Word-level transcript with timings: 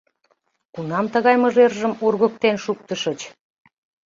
—Кунам 0.73 1.05
тыгай 1.13 1.35
мыжержым 1.41 1.93
ургыктен 2.05 2.55
шуктышыч? 2.63 3.19